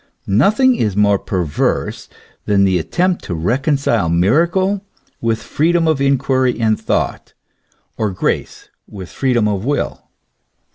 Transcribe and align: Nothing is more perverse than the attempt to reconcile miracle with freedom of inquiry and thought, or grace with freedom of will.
Nothing 0.25 0.75
is 0.75 0.97
more 0.97 1.19
perverse 1.19 2.09
than 2.45 2.63
the 2.63 2.79
attempt 2.79 3.23
to 3.25 3.35
reconcile 3.35 4.09
miracle 4.09 4.83
with 5.21 5.43
freedom 5.43 5.87
of 5.87 6.01
inquiry 6.01 6.59
and 6.59 6.81
thought, 6.81 7.35
or 7.99 8.09
grace 8.09 8.69
with 8.87 9.09
freedom 9.11 9.47
of 9.47 9.63
will. 9.63 10.09